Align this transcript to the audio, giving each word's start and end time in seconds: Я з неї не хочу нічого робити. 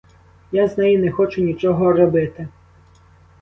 Я 0.51 0.67
з 0.67 0.77
неї 0.77 0.97
не 0.97 1.11
хочу 1.11 1.41
нічого 1.41 1.91
робити. 1.93 2.47